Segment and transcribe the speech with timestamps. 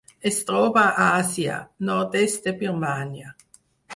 [0.27, 1.59] Es troba a Àsia:
[1.91, 3.37] nord-est de Birmània.